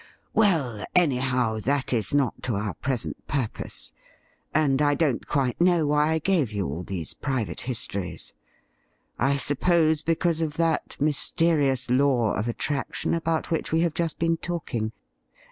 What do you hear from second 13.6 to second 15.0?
we have just been talking.